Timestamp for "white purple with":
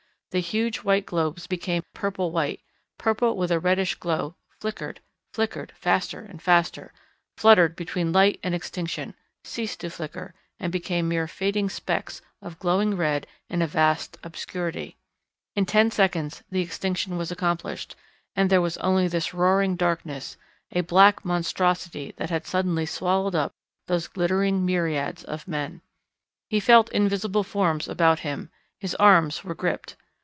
2.31-3.51